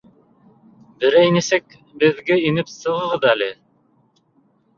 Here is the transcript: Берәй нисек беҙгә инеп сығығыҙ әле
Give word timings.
Берәй 1.03 1.29
нисек 1.35 1.75
беҙгә 2.05 2.39
инеп 2.49 2.73
сығығыҙ 2.77 3.29
әле 3.35 3.51